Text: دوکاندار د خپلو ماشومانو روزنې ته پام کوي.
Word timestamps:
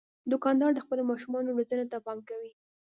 دوکاندار 0.31 0.71
د 0.73 0.79
خپلو 0.85 1.01
ماشومانو 1.11 1.55
روزنې 1.57 1.85
ته 1.91 1.97
پام 2.05 2.19
کوي. 2.29 2.51